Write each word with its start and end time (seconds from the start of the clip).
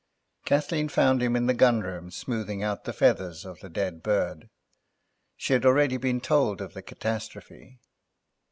Kathleen 0.45 0.89
found 0.89 1.21
him 1.21 1.35
in 1.35 1.45
the 1.45 1.53
gun 1.53 1.81
room 1.81 2.09
smoothing 2.09 2.63
out 2.63 2.85
the 2.85 2.91
feathers 2.91 3.45
of 3.45 3.59
the 3.59 3.69
dead 3.69 4.01
bird. 4.01 4.49
She 5.37 5.53
had 5.53 5.63
already 5.63 5.97
been 5.97 6.19
told 6.21 6.59
of 6.59 6.73
the 6.73 6.81
catastrophe. 6.81 7.79